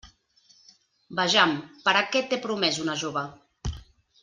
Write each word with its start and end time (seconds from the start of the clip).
Vejam: 1.19 1.53
per 1.85 1.95
a 1.99 2.03
què 2.15 2.23
té 2.33 2.41
promès 2.47 2.81
una 2.87 2.97
jove? 3.05 3.25